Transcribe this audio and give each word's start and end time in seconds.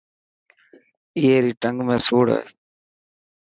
اي 1.17 1.27
ري 1.43 1.53
ٽنگ 1.61 1.77
۾ 1.87 1.95
سوڙ 2.07 2.25
هي. 2.35 2.41